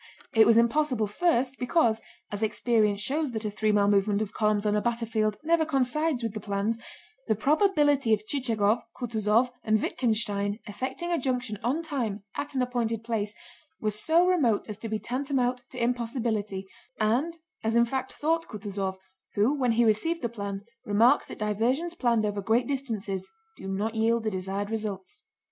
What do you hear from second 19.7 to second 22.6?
he received the plan remarked that diversions planned over